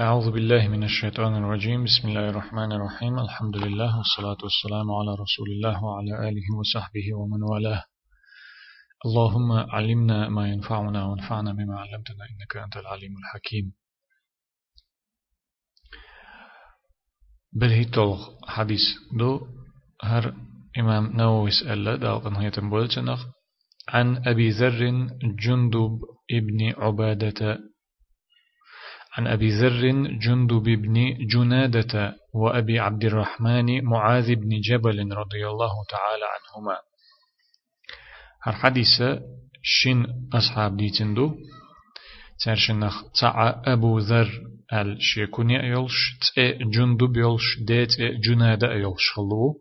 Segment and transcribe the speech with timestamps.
[0.00, 1.84] أعوذ بالله من الشيطان الرجيم.
[1.84, 3.18] بسم الله الرحمن الرحيم.
[3.18, 7.84] الحمد لله والصلاة والسلام على رسول الله وعلى آله وصحبه ومن والاه.
[9.06, 13.72] اللهم علمنا ما ينفعنا وانفعنا بما علمتنا إنك أنت العليم الحكيم.
[17.52, 18.84] بالهيتول حديث
[19.18, 19.40] دو
[20.02, 20.34] هر
[20.78, 23.26] إمام نووي سأل دالقن هيتم بولتنخ
[23.88, 24.80] عن أبي ذر
[25.42, 27.58] جندب ابن عبادة
[29.18, 36.24] عن أبي ذر جندب بن جنادة وأبي عبد الرحمن معاذ بن جبل رضي الله تعالى
[36.34, 36.76] عنهما.
[38.42, 39.20] هر حديثة
[39.62, 41.34] شين أصحاب ديتندو؟
[42.44, 44.30] ترشنخ تاع أبو ذر
[44.72, 49.54] الشيكوني أيولش تأ جندب يولش ديت جنادة أيولش خلو.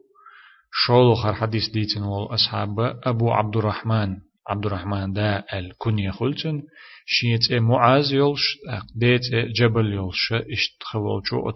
[0.86, 4.27] شولو هر حديث ديتن والأصحاب أبو عبد الرحمن.
[4.50, 6.62] عبد الرحمن دا الكنية خلتن
[7.06, 8.58] شيت معاذ يولش
[8.96, 9.22] ديت
[9.60, 11.56] جبل يولش اشت خلوچو ات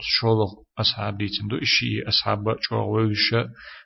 [0.79, 2.39] أصحاب ديتن دو اشي أصحاب
[2.69, 3.35] چوغ ويش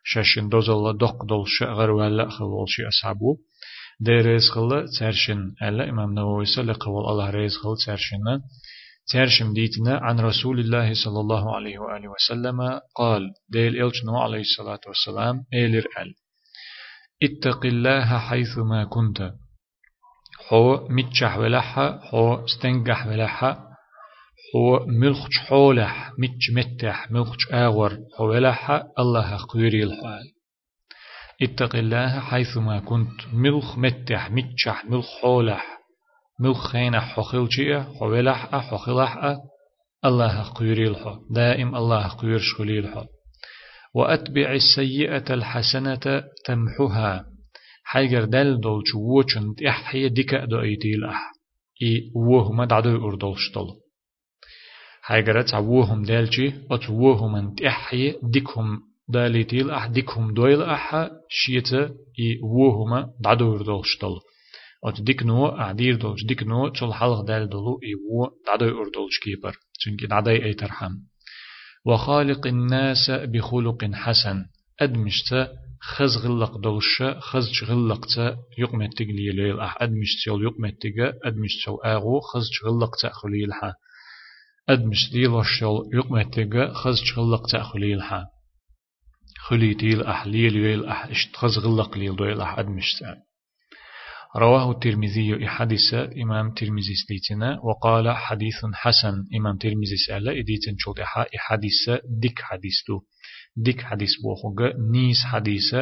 [0.03, 3.37] شاشن دوزل دق دولش غر ولا خلوش أصحابو
[3.99, 8.23] دي ريز خل ترشن ألا إمام نووي سلقول الله ريز خل ترشن
[9.13, 14.79] ترشم ديتنا عن رسول الله صلى الله عليه وآله وسلم قال ديل إلجنو عليه الصلاة
[14.87, 16.13] والسلام إيلر أل
[17.23, 19.31] اتق الله حيثما كنت.
[20.53, 23.65] هو متشح ولحة هو استنجح ولحة
[24.55, 30.23] هو ملخش حولح متش متح ملخش آغر هو ولحة الله قيري الحال
[31.41, 33.21] اتق الله حيثما كنت.
[33.33, 35.79] ملخ متح متشح ملخ حولح.
[36.39, 39.37] ملخ خينا حخلشية حولح حخلح
[40.05, 43.07] الله قيري الحال دائم الله قير شخلي الحال
[43.95, 47.25] وأتبع السيئة الحسنة تمحها.
[47.83, 50.59] حيجر دل دولش ووچن تححي ديكا دو
[51.09, 51.35] اح.
[51.83, 53.67] اي ووهما دعدو اردولش دل
[55.01, 61.83] حيجر تعووهم دالشي ات ووهما تححي ديكهم داليتيل اح ديكهم دويل اح شيتا
[62.19, 64.15] اي ووهما دعدو اردولش دل
[64.85, 69.19] ات ديك نو اعدير دولش ديك نو تشل حلق دال دلو اي وو دعدو اردولش
[69.23, 70.93] كيبر چونكي دعداي اي ترحم.
[71.85, 74.45] وخالق الناس بخلق حسن.
[74.81, 75.33] أدمشت
[75.81, 79.77] خز غلق دولش خز غلق تا يقمت تقلي ليل أح.
[79.81, 83.75] أدمشت يول يقمت تقى أدمشت يول آغو خز غلق تا خليل ها
[84.69, 88.25] أدمشت ديل وشيول يقمت تقى خز غلق تا خليل ها
[89.39, 92.59] خلي تيل أح ليل يل أح إشت خز غلق ليل دويل أح.
[92.59, 93.03] أدمشت.
[94.37, 100.95] رواه الترمذي حديث إمام ترمذي سليتنا وقال حديث حسن إمام ترمذي سأل إديتن شوط
[101.37, 101.89] حديث
[102.21, 103.01] ديك حديث دو
[103.57, 105.75] ديك حديث بوخوغ نيس حديث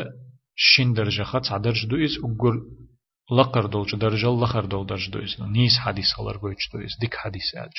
[0.56, 2.56] شين درجة خط درجة دو إز أقول
[3.40, 5.36] لقر دولج درجة لقر دول درجة دو إز.
[5.42, 7.78] نيس حديث خلر بويش دو إز ديك حديث ألج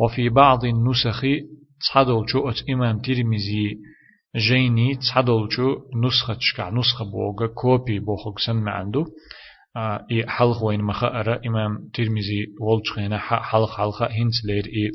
[0.00, 1.22] وفي بعض النسخ
[1.80, 3.78] تصدول أت إمام ترمذي
[4.36, 9.04] جيني تصدول شو نسخة شكع نسخة بوغ كوبي بوخوغ سن عنده
[10.10, 14.90] إي حلق وين مخا أرى إمام ترمزي ولج خينا حلق حلقة هنس لير إي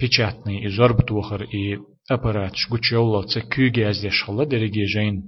[0.00, 1.78] بيشاتني إي زربت وخر إي
[2.10, 5.22] أبرات شغوش يولا تكوغي أز يشخلا درجي جين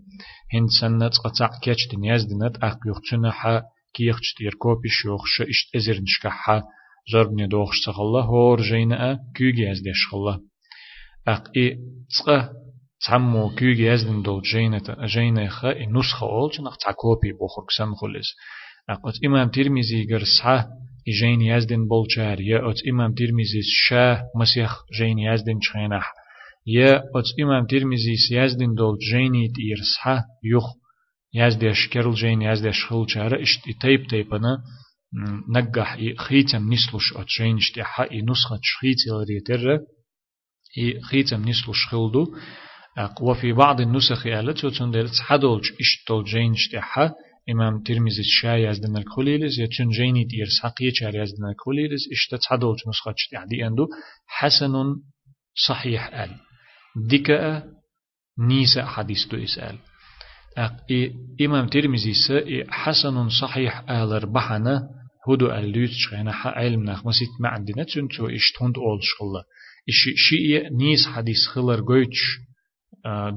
[0.55, 3.63] هن سنة قطع كيش دنياز دنت أق يختنا حا
[3.95, 6.63] كيخش تير كوبي شوخش إشت أزر نشكحا
[7.13, 10.41] زربني دوخش تخلا هور جينا كوغي أز يشخلا
[11.29, 11.79] أق إي
[12.11, 12.53] تسقى
[13.07, 17.95] تعمو كوغي أزدن دول جينة جينة خا نسخة أول جنخ تعكوبي بوخر كسام
[18.91, 20.69] أقوت إمام ترمزي قرصحة
[21.21, 26.13] جين يزدن بولشار يا أت إمام ترمزي شاه مسيح جين يزدن شخينح
[26.67, 30.65] يا أت إمام ترمزي يزدن دول جيني تيرصحة يخ
[31.35, 34.59] يزدش كرل جين يزدش خلشار إشت تيب تيبنا
[35.57, 39.79] نجح خيتم نسلش أت جين اشتحا إي نسخة شخيت الريتر
[40.79, 42.27] إي خيتم نسلش خلدو
[43.21, 47.11] وفي بعض النسخ آلت وتندل تحدولج اشتول جين اشتحا
[47.51, 53.11] إمام ترمزي شاي يزدن الكوليلز يتشن جيني دير ساقية شار يزدن الكوليلز اشتت حدولج نسخة
[53.11, 53.87] اشتعدي أندو
[54.27, 54.73] حسن
[55.69, 56.31] صحيح آل
[57.09, 57.63] ديكا
[58.39, 59.79] نيسا حديث دو إسأل
[61.41, 62.33] إمام ترمزي س
[62.69, 64.89] حسن صحيح آل ربحنا
[65.29, 69.43] هدو اللوت شغينا علم نخ مسيت ما عندنا تنتو اشتهند أول شغلة
[69.89, 72.39] إش شيء نيس حديث خلر جويتش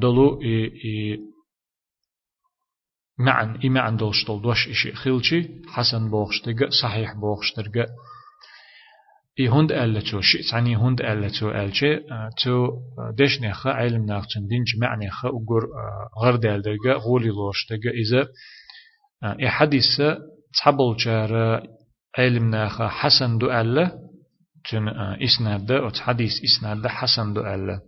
[0.02, 0.40] دلو
[3.20, 7.86] معن إما عن دولشتل دوش إشي خلشي حسن بوخشتغ صحيح بوخشترغ
[9.40, 12.00] إي هند ألتو شيء تعني هند ألتو ألشي
[12.44, 12.68] تو
[13.18, 15.68] دش نخا علم ناقشن دينج معنى خا أقر
[16.24, 18.28] غر دالدرغ غولي لوشتغ إذا
[19.24, 20.02] إي حديث
[20.54, 21.62] تحبل جار
[22.18, 23.92] علم ناخا حسن دو ألا
[24.70, 24.88] تن
[25.24, 27.80] إسناد أو حديث إسناد حسن دو ألا.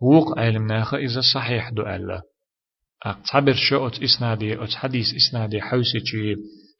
[0.00, 2.22] ووق علم ناخا إذا صحيح دو ألا.
[3.04, 6.00] تعبر شو أت إسنادي أت حديث إسنادي حوسي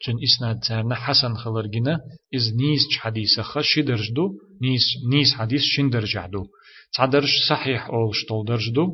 [0.04, 2.00] چن إسناد تارنا حسن خلرجنا
[2.34, 4.26] إز نيس حديث خش درجدو
[4.62, 6.46] نيس نيس حديث شن درجعدو
[6.94, 8.86] تعدرش صحيح أول شتول درجدو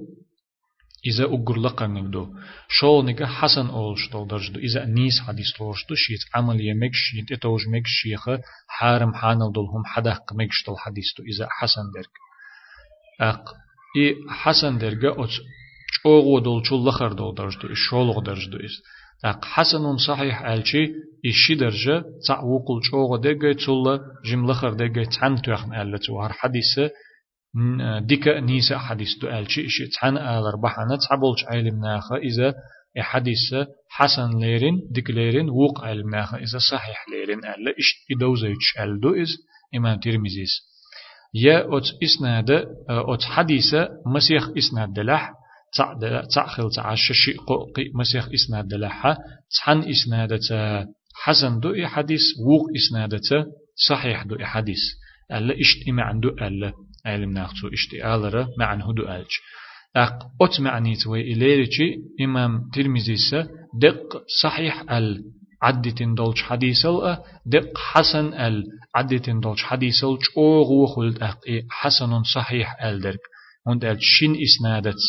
[1.06, 2.34] إذا أقر لقرنك دو.
[2.68, 7.60] شول نيجا حسن أول شتول درجدو إذا نيس حديث لورشدو شيت عمل يمك شيت إتوج
[7.68, 8.24] مك شيخ
[8.68, 12.14] حارم حانل دولهم حدق مك شتول حديث إذا حسن درك.
[13.20, 13.44] أق
[13.96, 15.34] إي حسن درجة أت
[16.06, 18.82] أوغو دول شو لخر دول إش شولغ درجدو إز
[19.24, 20.92] أق حسن صحيح ألشي
[21.26, 26.90] إشي درجة تعوقل شوغ دقة تلا جم لخر دقة تحن توخن ألتو هر حديثة
[28.00, 32.54] ديكا نيسا حديث دو ألشي إشي تحن ألر بحنا تعبولش علم ناخا إذا
[32.98, 33.54] حديث
[33.88, 39.36] حسن ليرين ديك ليرين وق علم ناخا إذا صحيح ليرين ألا إش إدوزيتش ألدو إز
[39.76, 40.70] إمام ترمزيس
[41.34, 42.50] يا أت إسناد
[42.90, 43.74] أت حديث
[44.06, 45.39] مسيخ إسناد دلح
[46.34, 47.36] تعخل تعش شيء
[47.76, 49.16] قي مسيخ إسناد دلحة
[49.58, 50.48] تحن إسنادة
[51.14, 53.46] حسن دو حديث ووق إسنادة
[53.88, 54.82] صحيح دو حديث.
[55.32, 56.72] ألا إشتي عنده ألا
[57.06, 59.32] علم ناخذ إشتي ألا معنه دو ألج.
[59.96, 63.14] أق أت معنيت وإليرجي إمام ترمزي
[63.74, 65.24] دق صحيح أل
[65.62, 66.86] عدتين دولش حديث
[67.46, 68.64] دق حسن أل
[68.94, 71.40] عدتين دولش حديث ال أوغو خلد أق
[71.70, 73.20] حسن صحيح أل درك.
[73.66, 75.00] وند شين إسنادت.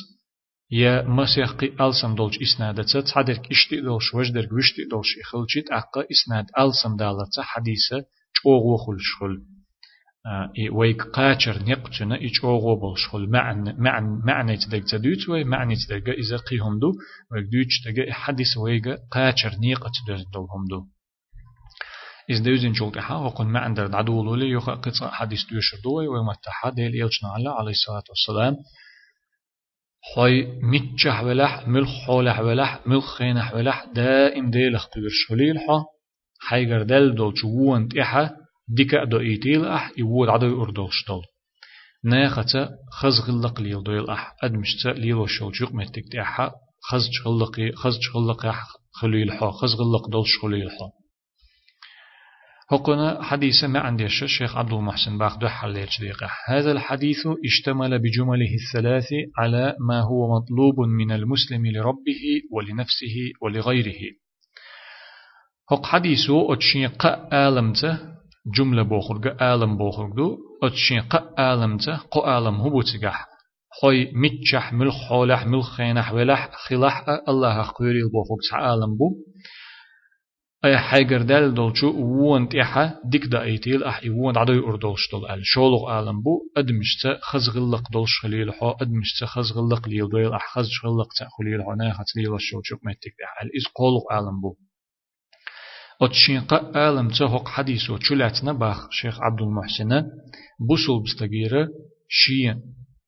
[0.72, 6.46] يا مسيح قي ألسم دولش إسناد تصدرك إشتي دولش وجدرك وشتي دولش إخلجيت أقا إسناد
[6.60, 9.42] ألسم دالت حديثة چوغو خلش خل.
[10.58, 13.30] إي ويك قاچر نقتنا إي چوغو بولش خل.
[13.30, 16.92] معن معن معنى تدق تدوت وي معنى تدق إذا قيهم دو
[17.32, 19.92] ويك دوش تدق حديث ويك قاچر نيقة
[20.34, 20.86] دولهم دو
[22.30, 26.70] إذ دوزين جولك حا وقن ما عند العدو لولي يخا قطع حديث دوشر دوي ومتحا
[26.70, 28.56] ديل إلشنا على الصلاة والسلام.
[30.16, 35.10] خوي متجح ولح مل حولح ولح مل خينح ولح دائم ديلخ قبر
[35.68, 35.84] حا
[36.48, 38.30] حيقر دل دول جوون تيحا
[38.68, 41.24] ديكا دو ايتيل اح يوود عدو اردول شتول
[42.04, 46.52] ناختا خز غلق ليل دويل اح ادمشتا ليل وشول جوق متك تيحا
[46.84, 51.01] خز غلقي خز غلق اح خليل حا خز غلق دول شخليل حا
[52.72, 55.88] هقنا حديث ما عندي الشيخ عبد المحسن باخ دو حل
[56.48, 64.02] هذا الحديث اشتمل بجمله الثلاث على ما هو مطلوب من المسلم لربه ولنفسه ولغيره
[65.72, 68.00] هق حديثو اتشين قا آلمته
[68.58, 70.20] جملة بوخرج آلم بوخرج
[70.64, 73.28] اتشين قا آلمته قا آلم هو بتجح
[73.82, 79.31] خوي متشح مل حولح مل خينح ولح خلاح الله خيري البوخرج آلم بو
[80.66, 85.42] أي حاجر دال دولشو وون تيحا ديك دا ايتيل أح وون عدو أردولش دول أل
[85.44, 91.28] شولغ عالم بو أدمشتا خزغلق دولش خليل حو أدمشتا خزغلق ليل دويل أح خزغلق تا
[91.38, 94.56] خليل حو ناخت ليل الشو شوك متك أح الإز قولغ عالم بو
[96.02, 100.04] أتشينقا عالم تهوق حديثو چلاتنا باخ شيخ عبد المحسن
[100.60, 101.68] بوصل بستغيرة
[102.10, 102.62] شيئا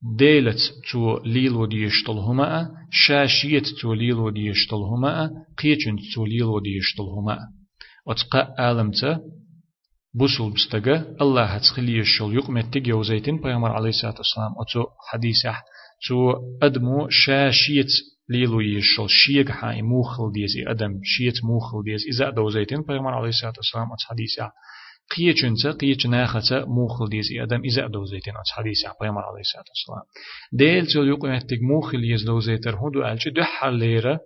[0.03, 0.59] ديلت
[0.91, 7.37] تو ليلو ديشتلهما شاشيت تو ليلو ديشتلهما قيچن تو ليلو ديشتلهما
[8.07, 9.19] وتقا عالمتا
[10.13, 14.51] بوسول بستغا الله هتخلي الشل يقمت يوزيتين بيامر عليه الصلاة والسلام.
[14.61, 15.55] أتو حديثة
[16.07, 16.33] تو
[16.63, 17.91] أدمو شاشيت
[18.29, 23.53] ليلو يشل شيك هاي موخل ديزي أدم شيت موخل ديز إذا دوزيتين بيامر عليه الصلاة
[23.57, 23.85] والسلام.
[23.93, 24.51] أتو حديثة
[25.11, 30.05] قيچنسا قيچ ناختا موخل ديس آدم اذا دو زيتين ات حديث پیغمبر عليه الصلاه والسلام
[30.53, 34.19] ديل جو يقو احتك موخل يز دو زيتر هدو الچ دو حليره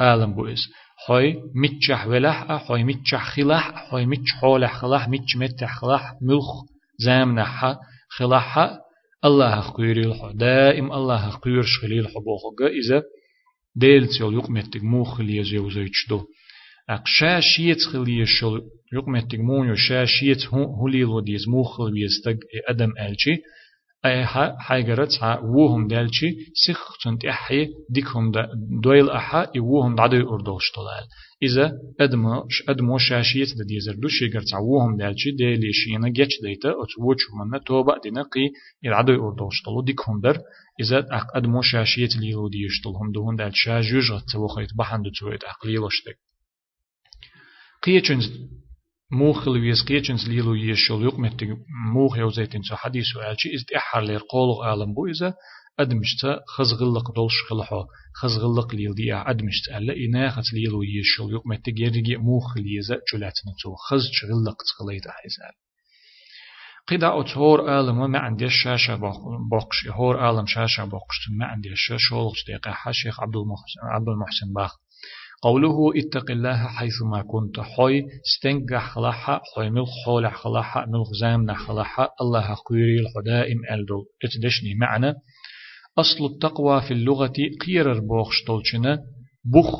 [0.00, 0.60] عالم بويس
[1.06, 6.50] خوي متشح ولح خوي متشح خلح خوي متش حولح خلح متش متح خلح ملخ
[6.98, 7.76] زامنح
[8.08, 8.78] خلح
[9.24, 13.02] الله خير الح دائم الله خير شخليل حبوخه اذا
[13.76, 16.12] ديل جو يقو احتك موخل يز يو زيتش
[16.90, 18.60] أقشا شيت خليه شل
[18.92, 23.36] يقمت تجمون يشا شيت هولي لوديز موخل بيستج أدم ألشي.
[24.04, 24.26] أي
[24.58, 26.36] حاجرت ها وهم دالشي.
[26.66, 28.32] سخ تنت أحي ديكهم
[28.82, 31.06] دويل أحا يوهم دعدي أردوش طلال.
[31.42, 35.30] إذا أدمش أدمو شاشيت دا ديزر دو شيغرت وهم دالشي.
[35.30, 36.70] ديلي شينا جيش ديتا.
[36.70, 38.46] أتوچ من توبا دينقي
[38.82, 40.38] يدعدي أردوش طلو ديكهم در.
[40.80, 46.18] إذا أدمو شاشيت ليلو ديش طلهم دهون دالشا جوجت وخيت بحند تويت أقلي لشتك
[47.82, 48.26] قيچنز
[49.12, 51.44] موخل ويس قيچنز ليلو يشول يقمت
[51.94, 55.34] موخ يوزيتين سو حديثو ألشي إز إحر لير قولغ عالم بو إذا
[55.80, 62.16] أدمشتا خزغلق دولش خلحو خزغلق ليل دي أدمشت ألا إنا خت ليلو يشول يقمت جرجي
[62.16, 65.54] موخل يزا جلاتنا تو خز شغلق تخليت أحزال
[66.86, 68.96] قدا أتهور آلم ما عندي الشاشة
[69.50, 74.52] بوقش هور آلم شاشة بوقش ما عندي الشاشة شولش دقيقة شيخ عبد المحسن عبد المحسن
[74.56, 74.76] باخ
[75.42, 81.54] قوله اتق الله حيث ما كنت حي استنجح خلاحة حي مل حول خلاحة مل غزام
[81.54, 84.04] خلاحة الله قيري الحدائم ألدو.
[84.24, 85.14] اتدشني معنى.
[85.98, 87.32] أصل التقوى في اللغة
[87.66, 88.98] قير بوخش طولشنا
[89.44, 89.74] بخ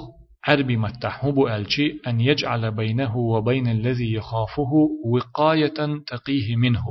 [0.45, 4.73] عربي متحب ألشي أن يجعل بينه وبين الذي يخافه
[5.05, 6.85] وقاية تقيه منه.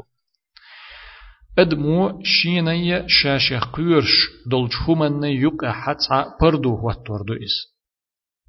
[1.58, 7.78] أدمو شيني شاشخ قيرش دولش همن يقع حتى پردو واتوردو إس.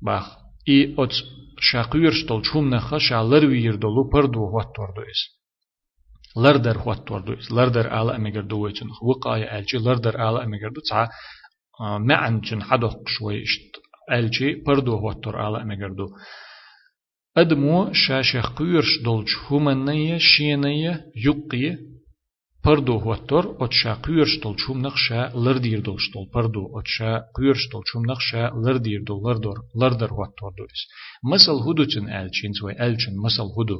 [0.01, 0.25] باخ
[0.65, 1.11] и от
[1.59, 5.21] шақуир штол чумна хаша ларвир долу парду хуатторду ис
[6.35, 11.09] лардар хуатторду ис лардар ала амегерду вечин вуқая алчи лардар ала амегерду ца
[11.79, 13.71] معن چن حدق شوي اشت
[14.11, 16.07] الچي پردو хуаттор ала амегерду
[17.37, 21.79] أدمو شاشخ قيرش دولش همنية شينية يقية
[22.64, 28.02] پردو هوتر اتشا قيرش دول شوم نقشا لردير دول شتول پردو اتشا قيرش دول شوم
[28.06, 30.80] نقشا لردير دول لردور لردر هوتر دوس
[31.32, 33.78] مثل هدو تن ألشين سوى ألشين مثل هدو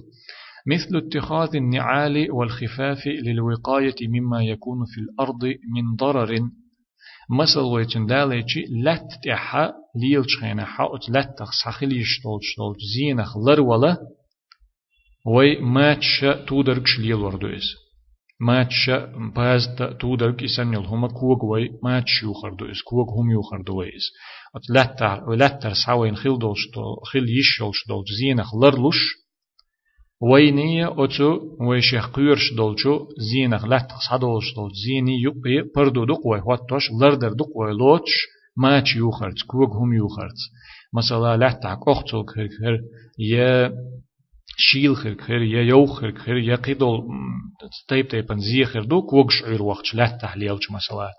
[0.67, 6.39] مثل اتخاذ النعال والخفاف للوقاية مما يكون في الأرض من ضرر
[7.41, 13.97] مثل ويتن داليتشي لات تحا ليلش خينا حاوت لات تخسخليش دول شتول زينخ لرولا
[15.27, 17.49] وي ماتش تودركش ليل وردو
[18.41, 18.91] إس ماتش
[19.37, 19.69] باز
[20.01, 24.13] تودر كيسن يلهما كوغ وي ماتش يوخردو إس كوغ هم يوخردو إس.
[24.57, 26.69] أت لاتر لاتر ساوين خيل دولش
[27.13, 28.97] خيل يشولش دولش زينخ لرلوش
[30.23, 37.33] ويني أتو ويشيخ قيرش دولشو زينخ لاتر صدولش دولش زيني يقبي پردو دقوي واتوش لردر
[37.33, 38.13] دقوي لوتش
[38.57, 40.39] ماتش يوخرد كوغ هم يوخرد
[40.95, 42.81] مثلا لاتر أختل كر
[43.19, 43.73] يا
[44.61, 47.00] شيل خير خير يا يو خير خير يا قيدول
[47.88, 51.11] تيب تيب زيخر دو كوغش عير وقت شلات تحليلش مثلا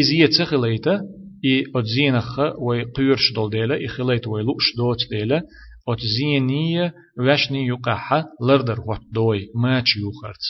[0.00, 1.00] إزية تخليتا
[1.44, 5.42] إي أتزينخ وي قيرش دول ديلا إي خليت وي لوش دوت ديلا
[5.88, 10.42] أتزينية وشني يقحة لردر وقت دوي ماتش يوخرت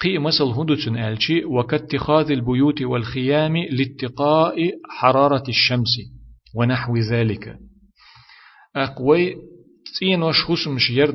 [0.00, 4.56] قي مثل هدوتن ألشي وكاتخاذ البيوت والخيام لاتقاء
[4.98, 5.96] حرارة الشمس
[6.54, 7.58] ونحو ذلك
[8.76, 9.34] أقوي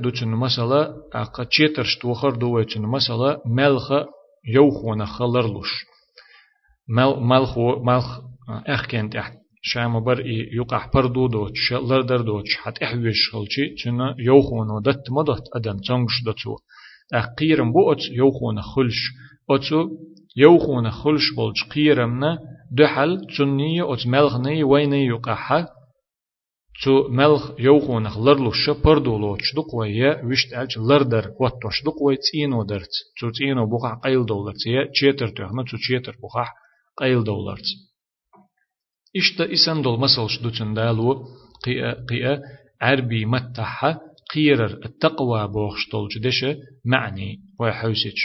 [0.10, 3.92] تن مثلا أقا تشيترش توخر دو تن مثلا ملخ
[4.48, 5.86] يوخونا خلرلوش
[6.90, 8.20] مل ملخو ملخ
[8.68, 10.24] أخكنت أح شام بر
[10.54, 15.78] يقع بردو دو تش لردر دو تش حت إحويش خلشي تن يوخونا دت مدت أدم
[15.88, 16.56] تنغش دتو
[17.14, 19.00] أقيرم بو أت يوخونا خلش
[19.50, 19.90] أتو
[20.38, 22.40] يوخونا خلش بولج قيرمنا
[22.72, 25.36] دحل تنية أت ملخني ويني يقع
[26.84, 32.64] تو ملخ يوخونخ لرلو شپردو لوچ دق ويا وشت الچ لردر واتوش دق وي تينو
[32.64, 36.46] درت تو تينو بوخا قيل دولرت يا چيتر تهنا تو چيتر بوخا
[36.98, 37.68] قيل دولرت
[39.18, 41.26] إشتا إسان دول مسل شدوتن دالو
[41.66, 42.42] قيا قيا
[42.82, 44.00] عربي متحة
[44.34, 48.20] قيرر التقوى بوخش دولج دشة معني ويحوسج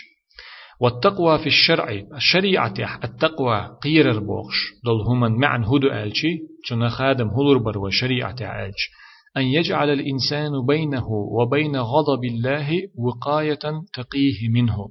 [0.80, 7.78] والتقوى في الشرع الشريعة التقوى قير البوغش دول هما معن هدو ألشي تنا خادم هلربر
[7.78, 8.90] وشريعة ألش
[9.36, 13.58] أن يجعل الإنسان بينه وبين غضب الله وقاية
[13.94, 14.88] تقيه منه.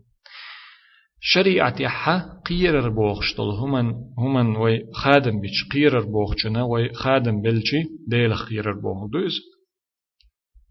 [1.20, 7.84] شريعة حا قير البوغش دول هما هما وي خادم بيش قير البوغشنا وي خادم بلشي
[8.08, 9.08] ديل خير البوغ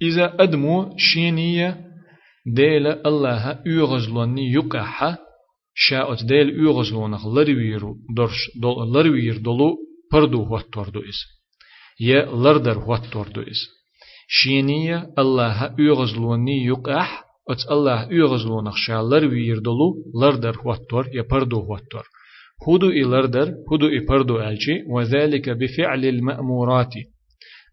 [0.02, 1.84] إذا أدمو شينية
[2.47, 5.17] ديل الله يغزلني يقح.
[5.75, 7.83] شاءت ديل يغزلونخ لروير
[8.17, 9.77] درش دول لروير دولو
[10.13, 11.19] پردو واتوردو إس.
[12.01, 13.61] يا لردر واتوردو إس.
[14.29, 17.25] شينية الله يغزلوني يقح.
[17.51, 22.05] ات الله يغزلونخ شا لروير دولو لردر واتور يا پردو واتور.
[22.69, 26.95] هدو إي لردر هدو إي پردو ألشي وذلك بفعل المأمورات.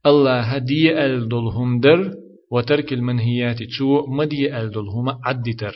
[0.05, 2.13] الله هدي ألدلهم در
[2.51, 5.73] وترك المنهيات تو مدي ألدل هما عدتر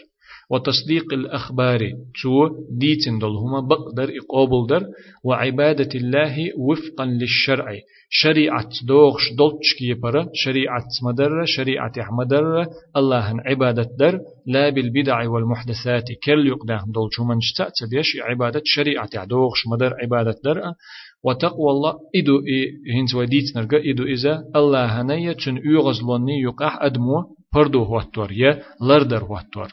[0.50, 1.79] وتصديق الأخبار
[2.22, 4.86] تو ديتن دل هما بقدر إقابل در.
[5.24, 7.65] وعبادة الله وفقا للشرع.
[8.10, 12.65] شريعة دوغش دولتشكي برا شريعة مدر شريعة مدر
[12.96, 14.20] الله عبادة در.
[14.48, 20.62] لا بالبدع والمحدثات كل يقدام دولش من اشتأت ديش عبادة شريعة دوغش مدر عبادة در
[21.25, 22.41] وتقوى الله إدو
[22.96, 28.63] هنز وديت نرجع إدو إذا الله هنية تن يغز لوني يقح أدمو پردو هوتور يا
[28.82, 29.70] لردر هوتور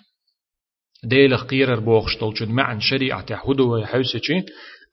[1.05, 4.45] ديل قيرر بوغشتول تن معن شريعة هدو ويحوسة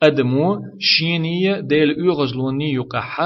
[0.04, 3.20] أدمو شينية ديل يغز لوني يقح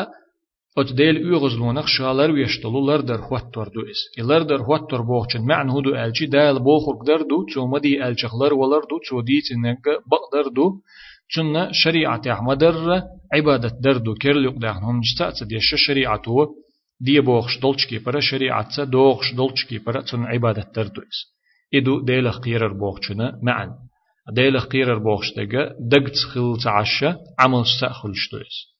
[0.77, 5.89] ات ديل يغز لونخ شالر ويشتلو لردر هوتور دو اس لردر هوتور بوخچن معنى هدو
[5.95, 10.65] ألچي دال بوخر قدر دو تو مدي الچخلر ولر دو تو دي تنك بقدر دو
[11.35, 13.01] چن شريعة احمدر
[13.33, 16.21] عبادة دردو كيرل يقدر هم جتا دي شريعة
[16.99, 21.33] دي بوخش دولچكي برا شريعة دوخش دولچكي برا چن عبادة دردو اس
[21.73, 23.69] إدو ديلخ قيرر بوخچنا معن.
[24.35, 28.73] ديلخ قيرر بوخش دقا دقت خل تعشى عمل سأخلش دويس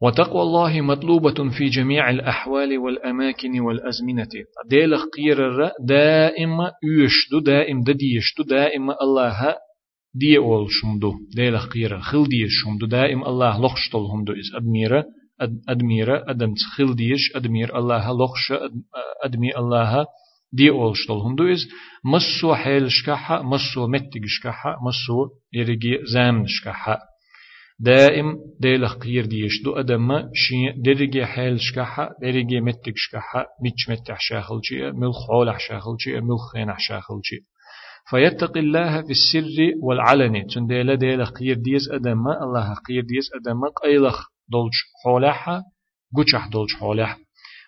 [0.00, 4.28] وتقوى الله مطلوبة في جميع الأحوال والأماكن والأزمنة.
[4.70, 9.56] ديل قيرر دائما يشدو دائم دديشدو دائما الله
[10.20, 15.04] دي أول شمدو ديل قيرر خل دي شمدو دائم الله لخشتل همدو إز أدميرة
[15.68, 18.52] أدميرة أدم خل ديش أدمير الله لخش
[19.24, 20.06] أدمي الله
[20.52, 21.68] دي أول شتل همدو إز
[22.04, 26.98] مسو حيل شكحة مسو متق شكحة مسو يرجي زام شكحة
[27.80, 34.20] دائم ديلخ قير ديش دو أدم شي درجة حيل شكحة درجة متك شكحة مش متح
[34.20, 36.56] شاخل شيء ملخ عولح شاخل شيء ملخ
[38.10, 40.46] فيتق الله في السر والعلن.
[40.46, 45.62] تنديلا ديلخ قير ديس أدم الله قير ديس أدم قيلخ دولش حولحة
[46.16, 47.18] قشح دولش حولح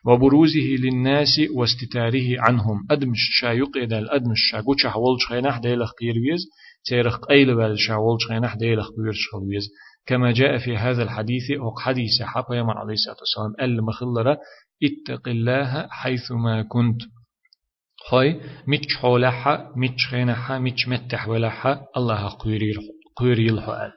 [0.07, 6.41] وبروزه للناس واستتاره عنهم أدمش شا يقيد الأدمش شا قشح ولش خينح ديلخ قير ويز
[6.85, 9.69] تيرخ قيل بالشا ولش خينح ديلخ بيرش خلويز
[10.07, 14.39] كما جاء في هذا الحديث أو حديث حقا يمن عليه الصلاة والسلام المخلرة
[14.83, 17.01] اتق الله حيثما كنت
[18.11, 22.73] خوي متش حولها متش خينها متش متح ولها الله قيري
[23.17, 23.93] قيري الحال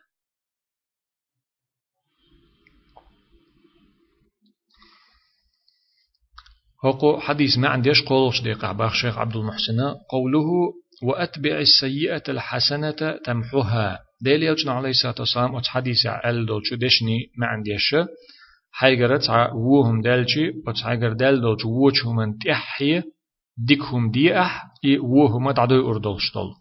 [6.85, 13.99] هو حديث ما عنديش قولش دقيقة باخ شيخ عبد المحسن قوله وأتبع السيئة الحسنة تمحها
[14.21, 17.95] ديل يلجنا عليه الصلاة والسلام أت حديث عل دولشو دشني ما عنديش
[18.71, 23.03] حيجر تع وهم دالشي أت حيجر دال دولشو ووش هم تحي
[23.57, 24.63] ديكهم دي أح
[24.99, 26.53] وهم تعدو أردولش دول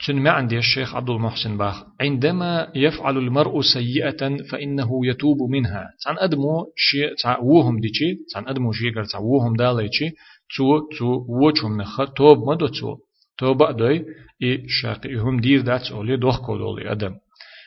[0.00, 5.90] شن ما عندي الشيخ عبد المحسن باخ عندما يفعل المرء سيئة فإنه يتوب منها.
[6.04, 10.10] تان أدمو شيء تع وهم ديشي تان أدمو شيء قر تع وهم داليشي
[10.56, 12.96] تو تو وچهم نخ توب مدو تو
[13.38, 14.04] توبة دوي
[14.42, 17.14] إي شاقي هم دير داتس أولي دوخ كودولي أدم.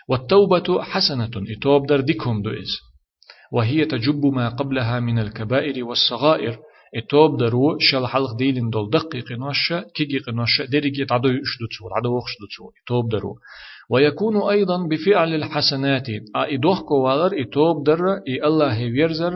[0.10, 2.72] والتوبة حسنة إتوب در ديكهم دوئز.
[3.54, 6.60] وهي تجب ما قبلها من الكبائر والصغائر.
[6.96, 12.18] إتوب درو شل حلق ديلين دول دقيق نوشة كيجي نوشة درجة تعدو يشدو تسول عدو
[12.18, 13.36] وخشدو تسول إتوب درو
[13.90, 19.34] ويكون أيضا بفعل الحسنات إدوخ كوالر إتوب در إي الله يرزر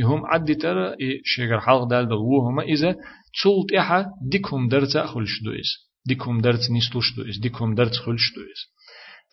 [0.00, 2.96] إهم عدي تر إي شجر حلق دال دلوهما إذا
[3.34, 5.70] تسولت إحا ديكهم درتا خلشدو إس
[6.06, 8.60] ديكم درت نستوشتو إس ديكم درت خلشتو إس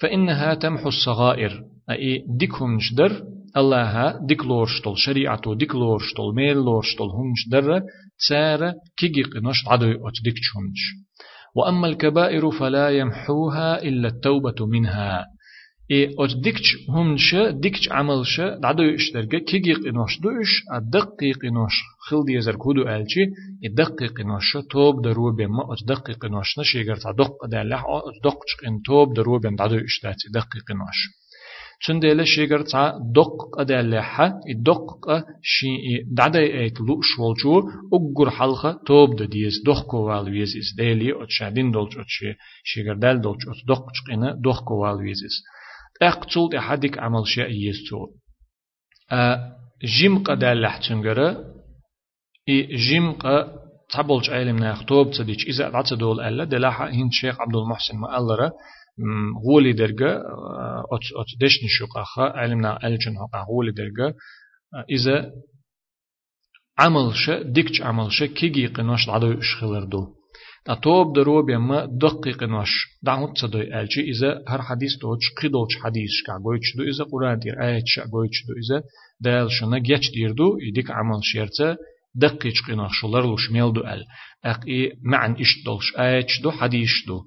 [0.01, 3.11] فإنها تمحو الصغائر أي ديكم نشدر
[3.57, 7.81] الله ديك لورشتل شريعتو ديك لورشتل ميل لورشتل هم نشدر
[8.19, 10.35] تسارة كيجي قناش عدو أت ديك
[11.55, 15.25] وأما الكبائر فلا يمحوها إلا التوبة منها
[15.91, 21.75] إي أج ديكش همش ديكش عملش دعدو يشترك كيجي قناش دوش الدقيق قناش
[22.07, 23.25] خل دي يزر كودو ألشي
[23.65, 28.81] الدقيق قناش توب درو بما أج دقيق قناش نشي يقر تعدق دالح أج دقش قن
[28.85, 30.99] توب درو بم دعدو يشتات دقيق قناش
[31.84, 32.82] چون دیل شیگر تا
[33.16, 34.28] دق ادالحه
[34.66, 35.70] دق شی
[36.16, 37.54] دعدا ایت لو شولچو
[37.96, 42.06] اگر حلقه توب د دیز دق کوال ویزیز دیلی ات شادین دولچ ات
[42.64, 45.34] شیگر دال دولچ ات دق چقینه دق کوال ویزیز
[46.00, 48.06] اقتول احدك عمل شيء يستو
[49.84, 51.28] جيم قدال لحتنجرة
[52.48, 53.24] إي جيم ق
[53.90, 58.50] تبولج علم ناختوب تصديق إذا عطت دول ألا دلاحة هند شيخ عبد المحسن ما ألرا
[59.45, 60.15] غولي درجة
[60.95, 64.15] أت أت دشني شقاخة علمنا ألجن هقا غولي درجة
[64.89, 65.31] إذا
[66.77, 70.15] عمل شيء ديكش عمل شيء كيجي قناش العدو إشخلر دو.
[70.67, 72.69] أتوب درو بيما دقيق نوش
[73.03, 77.61] دعوت تصدوي ألشي إذا هر حديث دوش قيدوش حديث شكا قويتش دو؟ إذا قرآن دير
[77.63, 78.83] آيات شا قويتش دو؟ إذا
[79.19, 81.77] دال شنا جيتش دير دو يديك عمل شيرتا
[82.15, 84.05] دقيق قناش شولر لوش ميل دو أل
[84.45, 87.21] أق إي معن إش دولش آيات دو؟ حديث دو.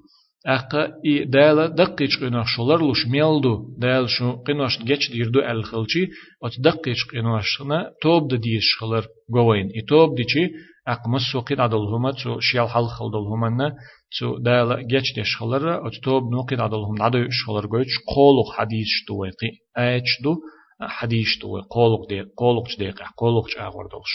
[0.47, 0.75] أق
[1.05, 5.63] إي دال دقيق قناش شولر لوش ميل دو دال شو قناش جيتش دير دو أل
[5.63, 6.03] خلشي
[6.43, 10.49] أت دقيق قناش شنا توب دديش خلر قوين إي توب ديشي
[10.87, 13.73] أقمص سوقيد عدلهما تو شيال حل خلدلهما
[14.19, 20.21] تو دال جيش ديش خلر أتوب نوقيد عدلهم عدو شخلر جوش قولق حديث تويقي أيش
[20.23, 20.35] دو
[20.81, 24.13] حديث توي قولق دي قولق ديق قولق أغور دولش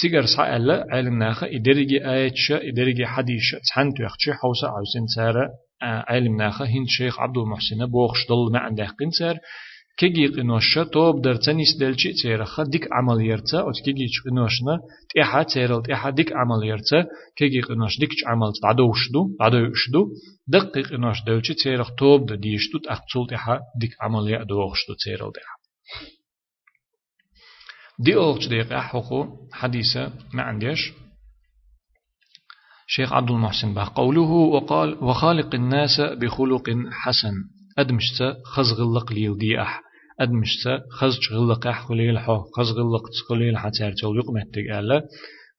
[0.00, 5.48] تيجر سأل علم ناخ إدرجي آيتش إدرجي حديث تحن تيخشي حوسا عوسين سارة
[5.82, 9.38] علم ناخ هند شيخ عبد المحسن بوخش دل ما عنده قنسر
[9.98, 14.80] كيجي قنوشة توب درتنيس دلشي تيرخا ديك عمل يرتا أو كيجي قنوشنا
[15.14, 17.06] تيحا تيرل تيحا ديك عمل يرتا
[17.36, 20.08] كيجي قنوش ديك عمل بعدو وشدو بعدو وشدو.
[20.48, 25.57] دق قنوش دلشي تيرخ توب ديشتو تأقصول تيحا ديك عمل يأدو وشدو تيرل تيحا
[27.98, 30.92] دي أولش ديق أحوكو حديثة ما عنديش.
[32.86, 37.34] شيخ عبد المحسن بها قوله وقال وخالق الناس بخلق حسن.
[37.78, 39.82] أدمشت خزغلق ليل أح.
[40.20, 42.42] أدمشت خزج غلق أح خليل حو.
[42.56, 45.02] خزغلق خليل حتى تول يقمتك ألا.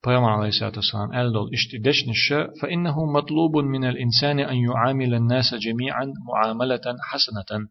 [0.06, 5.54] پیامبر عليه الصلاة والسلام قال دول اشتدش نشا فإنه مطلوب من الإنسان أن يعامل الناس
[5.54, 7.68] جميعا معاملة حسنة.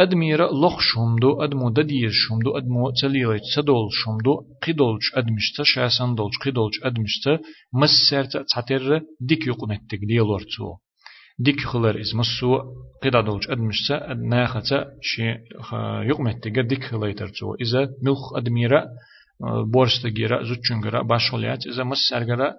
[0.00, 6.74] أدمير لخ شمدو أدمو ددير شمدو أدمو تليلج تدول شمدو قدولج أدمشتا شاسن دولج قدولج
[6.84, 7.38] أدمشتا
[7.72, 10.68] مسرت تعتر ديك يقمتك ديالورتو
[11.38, 12.58] ديك خلر إز مسو
[13.02, 15.22] قدا دولج أدمشتا ناختا شي
[16.10, 17.54] يقمتك ديك خليترتو.
[17.54, 18.84] إذا ملخ أدميرا
[19.72, 22.54] بورستا جيرا زوتشنجرا باشوليات إذا مسرجرا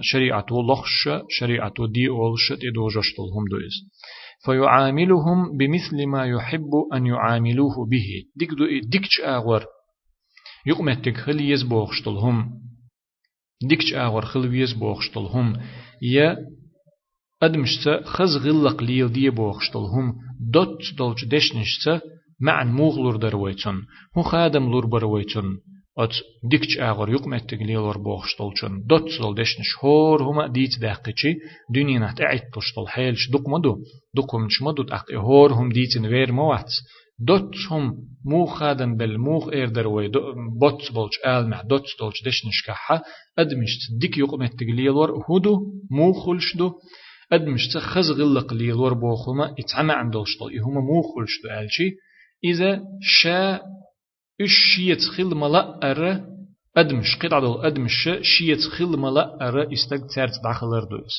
[0.00, 3.76] شريعتو لخش شريعتو دي أولش تدوجشتل هم دويز
[4.44, 8.06] فيعاملهم بمثل ما يحب أن يعاملوه به.
[8.36, 9.64] ديك دو ديكش آغور
[10.66, 12.50] يقمتك خلي يزبوخشتلهم
[13.68, 15.56] ديكش آغور خلي يزبوخشتلهم
[16.02, 16.36] يا
[17.42, 20.14] أدمشتا خز غلق ليل دي بوخشتلهم
[20.52, 22.00] دوت دولج دشنشتا
[22.40, 23.86] معن موغلور درويتون
[24.18, 25.58] هو خادم لور برويتون
[25.98, 26.14] ات
[26.50, 31.36] ديكش اغر يقم اتقليلور بوخشتولچن دوت سول دشنش هور هما ديت داقچي
[31.74, 33.76] دنيا نحت اعتشتل حيلش دق مدو
[34.14, 36.70] دقم شمدو اق هور هم ديتن وير موات
[37.18, 40.08] دوت هم مو خادن بل موخ ايردر وي
[40.60, 43.00] بوت بولج آل مع دوت دولج دشنش كحا
[43.38, 46.72] ادمشت ديك يقم اتقليلور هدو مو خلشدو
[47.32, 51.90] ادمشت خز غلق ليلور بوخما اتعمى عندولشتل هما مو خلشدو آلشي
[52.44, 53.60] إذا شا
[54.40, 56.22] الشيت خل ملا أرى
[56.76, 61.14] أدمش قطع دول أدمش شيت خل ملا أرى استق ترت داخلر دوس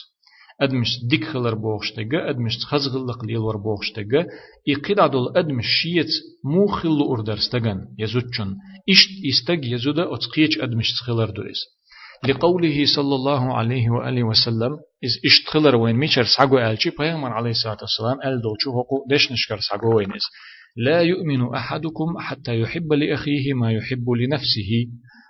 [0.62, 4.26] أدمش ديك خلر بوغشتغا أدمش خزغلق ليلور بوغشتغا
[4.70, 6.08] إقطع دول أدمش شيت
[6.46, 8.56] مو خل أوردر استغن يزوتشن
[8.90, 11.78] إشت استق يزودا أتقيج أدمش خلر دوس
[12.28, 14.72] لقوله صلى الله عليه وآله وسلم
[15.06, 19.32] إز إشت خلر وين ميشر سعقو ألشي بيغمر عليه الصلاة والسلام أل دوچو هقو دش
[19.32, 20.24] نشكر سعقو وين إز
[20.78, 24.88] لا يؤمن أحدكم حتى يحب لأخيه ما يحب لنفسه.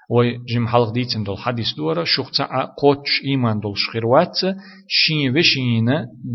[0.10, 2.46] وجم حلق ديتن دول حديث دورا شخصا
[2.78, 4.40] قوتش إيمان دول شخيروات
[4.88, 5.86] شين وشين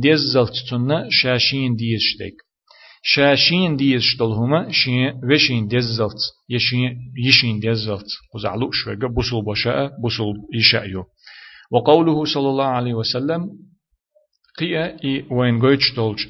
[0.00, 2.36] ديزلت تنا شاشين ديشتك
[3.02, 10.34] شاشين ديش دول هما شين وشين ديزلت يشين يشين ديزلت وزعلو شوية بوصل بشاء بوصل
[10.54, 10.86] يشاء
[11.70, 13.48] وقوله صلى الله عليه وسلم
[14.58, 16.20] قيا إي وين قوتش دولج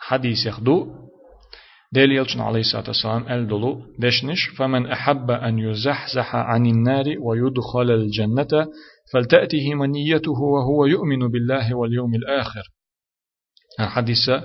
[0.00, 0.97] حديث يخدو
[1.92, 8.68] ديل يلچن عليه الصلاة والسلام الدلو دشنش فمن أحب أن يزحزح عن النار ويدخل الجنة
[9.12, 12.62] فلتأته منيته وهو يؤمن بالله واليوم الآخر
[13.80, 14.44] الحديثة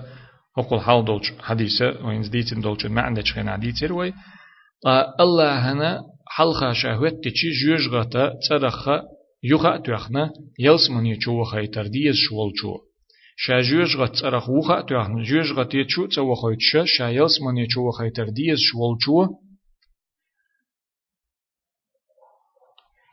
[0.58, 4.14] أقول حال دولش حديثة وين زديتن دولش ما عندك خين عديتر وي
[5.20, 9.02] الله هنا حلقة شهوت تشي جوجغتا ترخا
[9.44, 12.93] يغا تخنا يلسمني چو خيتر ديز شوال چو
[13.45, 17.59] شا جوج غت صرخ وخا تو جوج غت يچو څو وخويت ش شا يلس من
[17.59, 19.19] يچو وخيتر ديز شول چو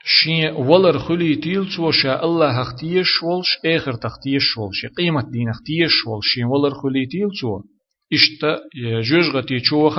[0.05, 5.87] شين ولر خلي تيل څو شا الله هختي شولش اخر تختي شولش قيمة دين هختي
[5.87, 7.61] شول شين ولر خلي تيل څو
[8.13, 8.51] اشتا
[9.09, 9.89] جوج غت يچو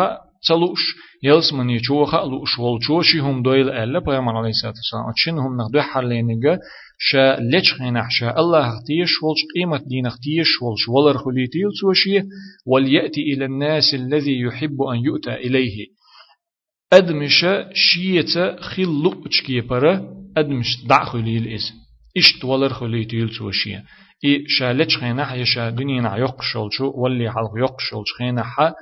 [0.47, 0.81] څلوش
[1.23, 5.09] يلس من يچو وخا لوش ول چو شي هم دويل الا پیغمبر عليه الصلاة والسلام.
[5.09, 5.79] اتشن هم نخدو
[7.03, 12.21] شا لچ خينح شا الله تيش ولش قيمة دينخ تيش ولش ولر خليتيل سوشي
[12.65, 15.87] وليأتي إلى الناس الذي يحب أن يؤتى إليه
[16.93, 19.93] أدمش شيئة خلق اتشكي برا
[20.37, 21.71] أدمش دع خليل إز
[22.17, 23.75] إشت ولر خليتيل سوشي
[24.25, 28.73] إي شا لچ خينح يشا دنينا يقشلشو ولي حلق يقشلش خينح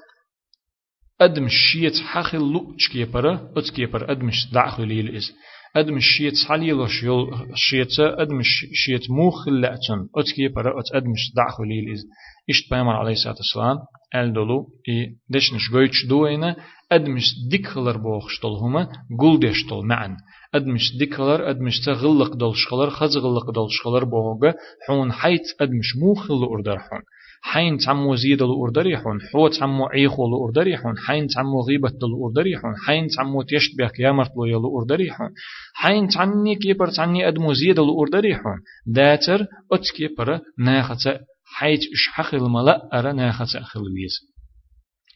[1.21, 5.31] أدمش شيئة حخل اتشكي برا اتشكي برا أدمش دع خليل إز.
[5.75, 8.41] أدم شيت حليل شيل شيت أدم
[8.73, 12.05] شيت موخ لأتن أتكي برا أت أدم دعخ ليل إز.
[12.49, 13.77] إشت بيمر عليه الصلاة والسلام
[14.15, 16.55] أل دولو إي دشنش جويتش دوينة
[16.91, 18.87] أدمش ديكلر بوخشتل هما
[19.19, 20.17] قول دشتل معن.
[20.55, 24.53] أدمش ديكلر أدمش تغلق دلشخلر خزغلق دلشخلر بوغا
[24.87, 27.01] حون حيت أدمش موخ لأردر حون.
[27.41, 33.87] حين تعمو زيد الأردريحون حو تعمو عيخو الأردريحون حين تعمو غيبة الأردريحون حين تعمو تيشتبه
[33.87, 35.29] كيامرت لو يلو أردريحون
[35.73, 41.07] حين تعني كيبر تعني أدمو زيد الأردريحون داتر أت كيبر ناخت
[41.45, 44.19] حيت إش حخل ملا أرى أخل ويز.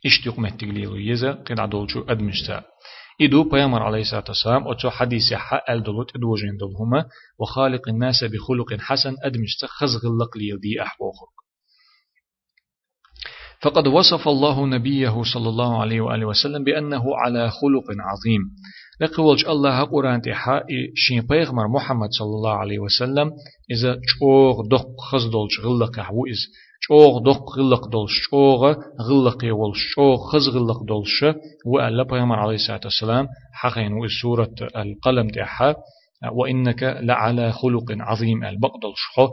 [0.06, 2.64] اشتيق مهتقليلو يزا قد عدولشو أدمشتا.
[3.22, 7.06] إدو بيامر عليه الصلاة والسلام أتو حديث حق الدلوت إدوجين دلهما
[7.40, 11.43] وخالق الناس بخلق حسن أدمشتا خزغ اللق ليدي أحوخك
[13.64, 18.42] فقد وصف الله نبيه صلى الله عليه وآله وسلم بأنه على خلق عظيم.
[19.02, 20.62] لقولج الله قرآن تحا
[20.96, 23.32] شين بيغمر محمد صلى الله عليه وسلم
[23.72, 26.40] إذا چوغ دق خزدولج غلق عوئز
[26.88, 28.76] چوغ دق غلق دولش چوغ
[29.10, 31.26] غلق يولش چوغ خز غلق دولش
[31.66, 35.76] وألا بيغمر عليه الصلاة والسلام حقين سورة القلم تحا
[36.32, 38.44] وإنك لعلى خلق عظيم.
[38.44, 39.28] البقدل شخو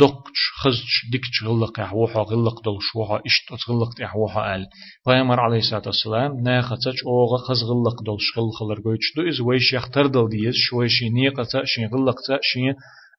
[0.00, 4.66] دقش خزش ديكش غلق يحوحا غلق دل شوحا اشت غلق يحوحا آل.
[5.04, 9.72] پیامبر علیه الصلاة والسلام ناخذش اوغا خز غلق دل شغل خلر گوچ دو از ویش
[9.72, 12.74] یختر دل دیز شویشی نیقتا شین غلق تا شین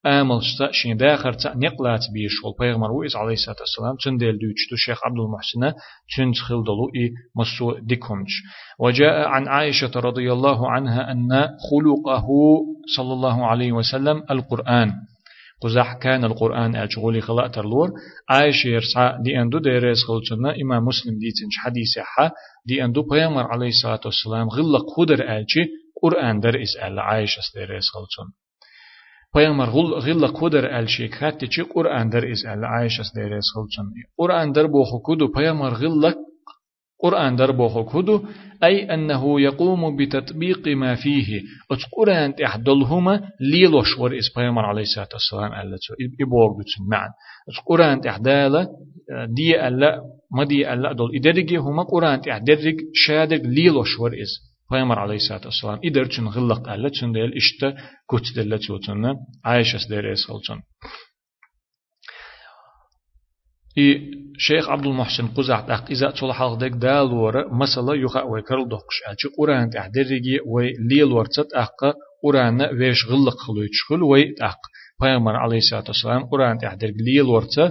[0.06, 4.76] آمل شتا شين داخر تا نقلات بيش والبيغمر وإز عليه الصلاة والسلام تندل دوش تو
[4.76, 5.74] شيخ عبد المحسن
[6.18, 8.44] تنتخل دلو إي مسو ديكمش
[8.80, 12.28] وجاء عن عائشة رضي الله عنها أن خلقه
[12.96, 14.94] صلى الله عليه وسلم القرآن.
[15.64, 17.90] قزح كان القرآن أجغولي خلاء ترلور.
[18.30, 22.32] عايش يرسع دي أندو ديريز خلچنا إمام مسلم دي تنش حديث حا
[22.66, 25.64] دي أندو بيامر عليه الصلاة والسلام غلق خدر ألچي
[26.02, 28.28] قرآن در إسأل عايش ديريز خلچن
[29.34, 33.86] پیامبر غلق خدر ألشي كاتي چي قرآن در إسأل عايش ديريز خلچن
[34.18, 36.18] قرآن در بوخو كدو پیامبر غلق
[37.04, 38.24] قرآن دربوخ كدو
[38.64, 45.10] أي أنه يقوم بتطبيق ما فيه أت قرآن تحدلهما ليلوش ور إس بيامر عليه الصلاة
[45.14, 45.78] والسلام ألا
[46.22, 47.08] إبوغ بتسن معا
[47.50, 48.68] أت قرآن تحدالا
[49.36, 50.02] دي ألا
[50.38, 55.80] ما دي ألا دول إدرجي هما قرآن تحدرج شادر ليلوش ور إس عليه الصلاة والسلام.
[55.86, 57.76] إدر چن غلق ألا چن ديل إشتا
[58.10, 60.60] كت دلتوتن عايشة دير إس خلچن
[63.79, 68.69] إي شيخ عبد المحسن قزع تاق إذا تول حلق ديك دال ورا مسألة يخا ويكرل
[68.69, 74.59] دوقش أجي قرآن تحدرجي وي ليل ورتت أق قرآن ويش غلق خلوش خل وي تاق
[75.03, 77.71] پیغمبر عليه الصلاة والسلام قرآن تحدرج ليل ورتا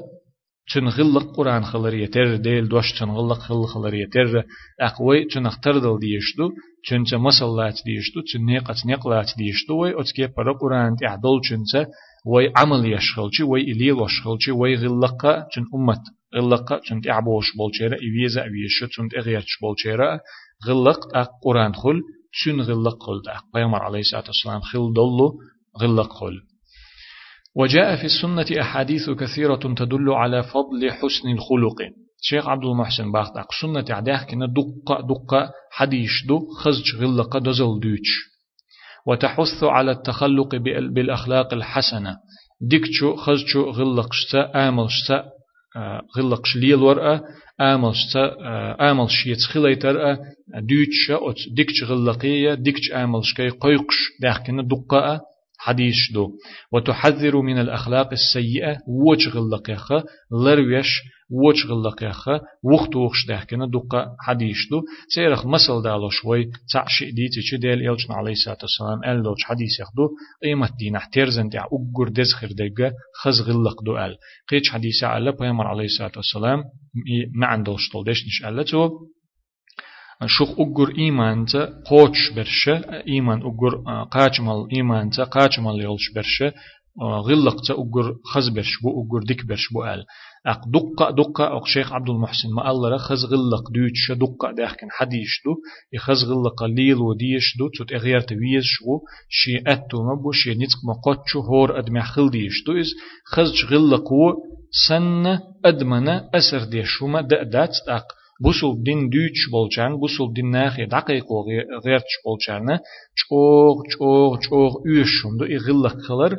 [0.73, 4.43] چن غلق قرآن خلر يتر ديل دوش چن غلق خل خلر يتر
[4.82, 6.49] أقوي چن اختر دل ديشتو
[6.88, 11.63] چن چه مسلات ديشتو چن نيقت نيقلات ديشتو وي اتكي پر قرآن تحدل چن
[12.24, 16.02] وي عمل يشغلشي وي إليل وشغلشي وي غلقة چن أمت
[16.35, 20.20] غلقة چن تعبوش بولشيرا إبيزا أبيشة چن إغياتش بولشيرا
[20.66, 22.00] غلق أق قرآن خل
[22.32, 23.44] چن غلق خل أق.
[23.54, 25.38] بيامر عليه الصلاة والسلام خل دلو
[25.80, 26.40] غلق خل.
[27.56, 31.78] وجاء في السنة أحاديث كثيرة تدل على فضل حسن الخلق.
[32.22, 37.80] شيخ عبد المحسن باخت أق سنة عداه كنا دقة دقة حديش دو خزج غلقة دزل
[37.80, 38.32] دوش.
[39.06, 40.54] وتحث على التخلق
[40.94, 42.16] بالأخلاق الحسنة.
[42.70, 45.24] ديكشو خزشو غلقشتا آملشتا
[46.18, 47.20] غلقش ليل ورقة
[47.60, 48.36] آملشتا
[48.90, 50.16] آملش يتخليتر
[50.54, 55.20] دوتشا أوت ديكش غلقية ديكش آملشكي قيقش داخكنا دقاء
[55.64, 56.31] حديث دو
[56.72, 60.05] وتحذر من الأخلاق السيئة وجه غلقيخة
[60.44, 64.83] لرويش وچ غلق يخا وقت وخش دهكنا دقة حديث دو
[65.14, 69.81] سيرخ مسل دالو شوي تعشي دي تيجي ديل يلجن عليه الصلاة والسلام أل دوش حديث
[69.81, 70.09] يخدو
[70.44, 74.16] قيمة دين احترزن دع أقر دزخر دقة خز غلق دو أل.
[74.48, 76.59] قيش حديث على بيامر عليه الصلاة والسلام
[77.35, 78.90] ما عندوش طول ديش نش ألتو
[80.26, 82.74] شوخ أجر إيمان تا قوش برشة
[83.08, 83.72] إيمان أجر
[84.11, 86.52] قاچمال إيمان تا قاچمال يولش برشة
[87.00, 90.04] غلق تا أجر خز برش بو أجر ديك برش بو أل.
[90.46, 95.42] أق دقة دقة أق شيخ عبد المحسن ما الله خز غلق دوتش دقة داخن حديش
[95.44, 95.54] دو
[95.92, 101.40] يخز غلق ليل وديش دو تut إغير تويز شو شي أتو مبو شي نتق مقاتشو
[101.40, 102.90] هور أدمع خل ديش دو إز
[103.26, 104.32] خز غلق و
[104.88, 108.06] سن أدمنا أسر ديش وما دأدات أق
[108.43, 111.25] بوسل دين دوتش بولچان بوسل دين ناخي دقيق
[111.86, 112.80] غيرتش بولچان
[113.19, 116.34] چوغ چوغ چوغ يوشم دو إغلق خلر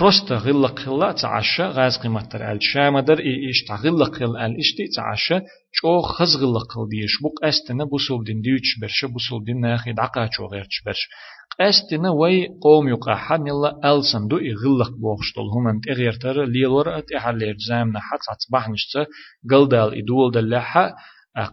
[0.00, 4.74] просто غلق خلا تعشى غاز قيمة تر ال شام در إيش تغلق خل ال إيش
[4.76, 5.40] تي تعشى
[5.72, 10.28] شو خز غلق خل ديش بوك أستنا بوسول دين ديوش برش بوسول دين ناخي دعقا
[10.32, 11.08] شو غيرش برش
[11.59, 16.97] أستنا وي قوم يقع حم يلا أل صندوق يغلق بوخشتل هم أنت غير ترى ليلور
[16.97, 19.05] أت إحلير زامنا حت أتصبح نشتا
[19.51, 20.95] قلدال إدول دلحة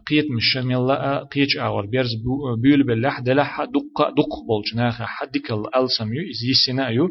[0.06, 2.08] قيت مشم يلا قيتش أور بيرز
[2.62, 7.08] بيول باللح دلحة دق دق بولش ناخي حدك الأل سميو إزي سنا يو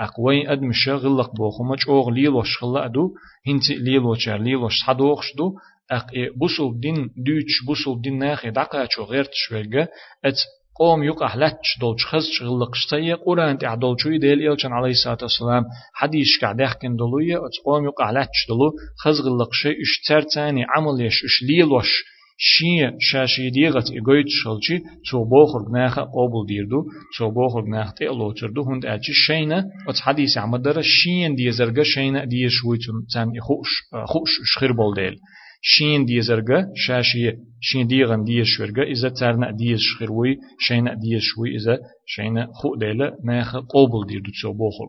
[0.00, 3.14] أقوي أدم شغلق بوخمج أوغ ليلوش خلا أدو
[3.48, 5.54] هنتي ليلوشار ليلوش صدوخش دو
[5.90, 9.88] أق بوسل دين دوتش بوسل دين ناخي دقا شو غير تشويغا
[10.24, 10.36] أت
[10.78, 15.64] قوم يقع لاتش دولش خز شغلق شتية قرآن تع دولشوي ديل إلشان عليه الصلاة والسلام
[15.94, 21.24] حديث قاعد يحكي دولوية قوم يقع لاتش دولو خز غلق شيء اشتر تاني عمل يش
[21.24, 22.04] اش ليلوش
[22.38, 24.78] شي شاشي ديغت إيغويت شلشي
[25.10, 26.84] تو بوخر جناخ قبول ديردو
[27.18, 32.24] تو بوخر جناخ تقلو تردو هند أجي شينا وت حديث عمدر شين دي زرقا شينا
[32.24, 33.70] دي شويتون تام خوش
[34.06, 35.16] خوش شخير بول ديل
[35.63, 41.55] شين دي زرقا شاشي شين ديغن دي شورقا إذا تارنا دي شخيروي شينا دي شوي
[41.55, 44.87] إذا شينا خو ديلا ناخ قبول ديردو تو بوخر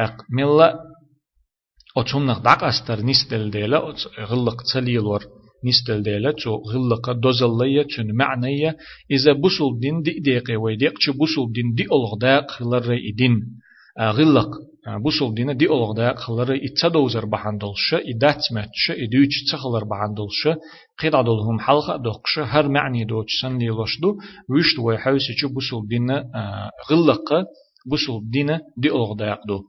[0.00, 0.74] أق ملا
[1.96, 3.78] أتومنخ داق أستر نستل ديلا
[4.30, 5.22] غلق تليلور
[5.66, 8.76] نستل ديلا تو غلق دوزلية تن معنية
[9.10, 13.02] إذا بسول دين دي ديقي ويديق چه بسول دين دي ألغ داق خلر إدين غلق
[13.02, 13.64] بسول دين
[15.54, 20.58] دي ألغ داق خلر إتدوزر بحندلش إدات ماتش إدوش تخلر بحندلش
[20.98, 24.16] قيد عدلهم حلقة دوقش هر معني دوش سن ليلوشدو
[24.50, 26.10] ويشت ويحوسي چه بسول دين
[26.90, 27.28] غلق
[27.92, 29.60] بسول دين دي ألغ داق دو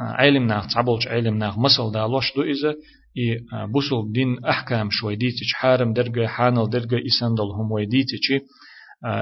[0.00, 2.74] علم ناخ تعبولش علم ناخ مسل دالوش دو إذا
[3.18, 3.40] إي
[3.72, 8.32] بوسل دين أحكام شوي ديتش حارم درجة حانل درجة إسندل هم ويديتش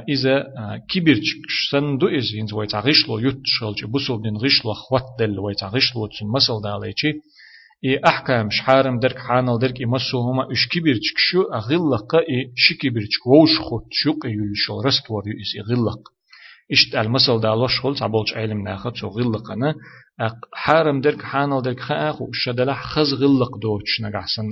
[0.08, 0.44] إذا
[0.90, 1.28] كبيرش
[1.70, 7.04] سندو إز إنز ويتعغشلو يتشلش بوسل دين غشلو خوات دل ويتعغشلو تن مسل داليتش
[7.84, 13.58] إي أحكام شحارم درك حانل درك إمسو هما إش كبيرش شو أغلق إي شكبيرش ووش
[13.58, 16.00] خود شوق يلشل رستور إس إغلق
[16.72, 19.74] إشت المسل دالوش خلص عبولش علم ناخد سو غلقنا
[20.54, 24.44] حارم درك حانل درك خاخ وشدلح خز غلق دوتش نجحسن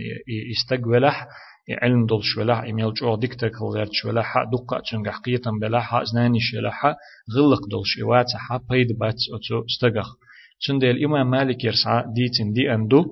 [0.51, 1.27] يستقبلح
[1.70, 6.54] علم دولش ولا إيميل جو ديكتك غيرش ولا حق دقة تنجح قيتا بلا حق زنانيش
[6.54, 6.96] ولا حق
[7.36, 10.08] غلق دولش إواتح حق بيد بات أتو استقخ
[10.68, 13.06] تندي الإمام مالك يرسع ديتن دي أندو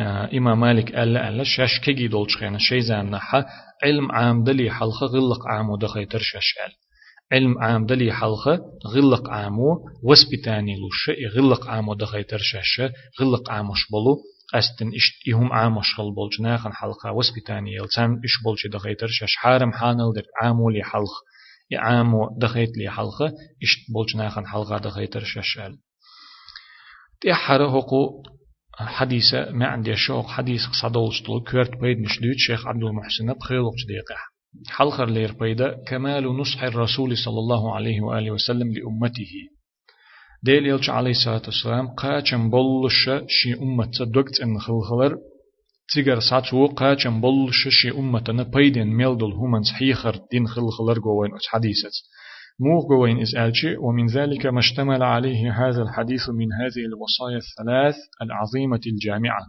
[0.00, 3.18] آه إمام مالك ألا ألا شاش كجي دولش خينا شي زان
[3.84, 6.72] علم عام دلي حلقة غلق عام ودخيتر شاش أل
[7.32, 14.16] علم عام دلي حلقة غلق عامو وسبتاني لوشة غلق عامو دخيتر شاشة غلق عاموش بلو
[14.54, 19.72] أستن إشت إهم عاموش خل بولج ناخن حلقة وسبتاني يلتان إش بولج دخيتر شاش حارم
[19.72, 21.32] حانل در عامو لي حلق.
[21.78, 23.26] عامو دخيت لي حلقة
[23.62, 25.78] إشت بولج ناخن حلقة دخيتر شاشال
[27.20, 28.22] تيحر هقو
[28.76, 34.16] حديثة ما عندي شوق حديث صدولش طول كورت بيد مشدود شيخ عبد المحسن بخيلوك دقيقة
[34.68, 39.32] حلقر لير بيدا كمال نصح الرسول صلى الله عليه وآله وسلم لأمته.
[40.44, 45.18] ديل يلش عليه الصلاة والسلام قاچن بولش شي أمة دوكت إن خلخلر
[45.94, 51.94] تيجر ساتو قاچن بولش شي أمة نبيدن ميلدل همن صحيخر دين خلخلر جوين حديثت.
[52.60, 57.96] موغ جوين إز ألشي ومن ذلك ما اشتمل عليه هذا الحديث من هذه الوصايا الثلاث
[58.22, 59.46] العظيمة الجامعة.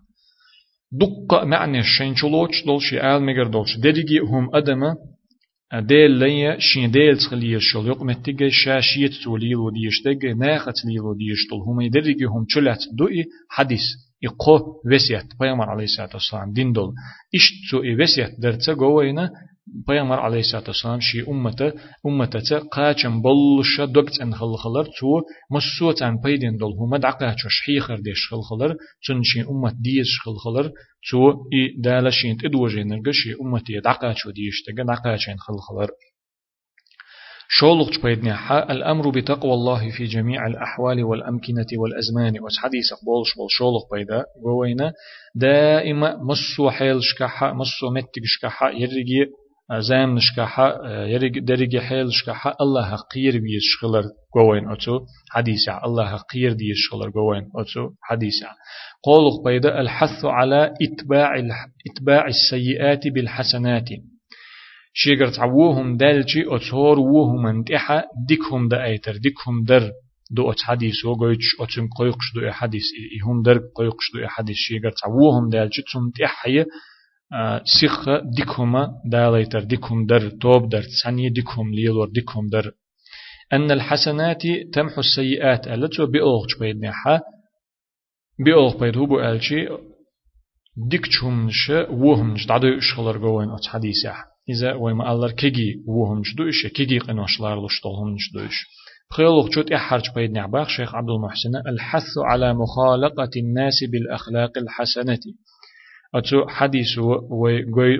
[0.92, 4.96] دق معنى الشينشلوش دولش آل مجر دولش درجي هم أدمة
[5.80, 11.48] ديل ليا شين ديل تخليه الشل يق متجي شاشيت توليل وديش دق ناخت ليل وديش
[11.50, 13.82] طول هم يدرجي هم شلت دوئي حديث
[14.22, 16.94] يقو وسيت بيامر عليه الصلاة والسلام دين دول
[17.34, 19.30] إيش تو وسيت درتا جوينا
[19.88, 21.62] پیامبر علیه الصلاة والسلام شی امت
[22.06, 25.22] امت تا قاچن بلش دکت ان خل خلر تو
[25.52, 30.20] مسوت ان پیدین دل هم دقه چش حیخر دیش خل خلر چون شی امت دیش
[30.24, 30.70] خل خلر
[31.10, 35.88] تو ای دالشین ادوجه نرگه شی امت دقه چو دیش تگه دقه چین خل خلر
[37.60, 44.26] شولق بيدنا الأمر بتقوى الله في جميع الأحوال والأمكنة والأزمان وحديث بولش بول شولق بيدا
[44.44, 44.94] جوينا
[45.36, 49.26] دائما مسو حيل شكحة مسو متك شكحة يرجي
[49.80, 54.04] زام نشكحة يرج درج حيل شكحة الله قير بيش شغلر
[54.36, 58.48] جوين أتو حديثة الله قير دي شغلر جوين أتو حديثة
[59.04, 61.30] قولق بيدا الحث على اتباع
[61.90, 63.90] اتباع السيئات بالحسنات
[64.94, 69.92] شيغر تعوهم دالجي أتور وهم انتحا ديكهم دا ايتر ديكهم در
[70.32, 72.84] دو ات حديث وغويتش اتم قيقش دو حديث
[73.28, 76.66] هم در قيقش دو حديث شيغر تعوهم دالجي تم تحيا
[77.80, 82.72] سيخ ديكهما داليتر ديكهم در توب در ثانية ديكهم ليلور ديكهم در
[83.54, 84.42] أن الحسنات
[84.74, 87.22] تمحو السيئات التي بأوغش بيدنها
[88.46, 89.68] بأوغ بيد هو بألشي
[90.78, 94.14] ديكشهم نش وهم نش دعدو إشغلر جوين أت حديثة
[94.50, 98.66] إذا ويما الله كيجي وهم نش دوش كيجي قناشلار لشتولهم نش دوش
[99.14, 105.20] خيلوغ جوت إحرج بيد نعباخ شيخ عبد المحسن الحث على مخالقة الناس بالأخلاق الحسنة.
[106.15, 106.99] أتو حديث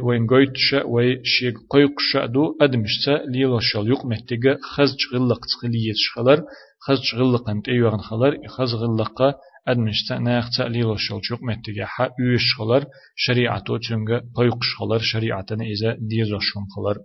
[0.03, 6.45] وين قويتش وي شيق قيقش دو أدمشتا ليلا شال يق محتاجة خزج غلق تخلية شخلر
[6.81, 9.23] خزج غلق انت ايوغن خلر خز غلق
[9.69, 12.85] أدمشتا ناختا ليلا شال يق محتاجة حا يوش خلر
[13.17, 16.99] شريعتو تنجا قيقش خلر شريعتنا إذا ديزا شم خلر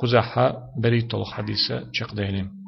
[0.00, 2.59] قزحة بريد طلق حديثة شق دهلم